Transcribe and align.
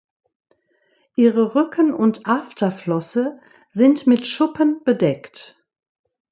Ihre 1.15 1.53
Rücken- 1.53 1.93
und 1.93 2.25
Afterflosse 2.25 3.39
sind 3.69 4.07
mit 4.07 4.25
Schuppen 4.25 4.81
bedeckt. 4.83 5.63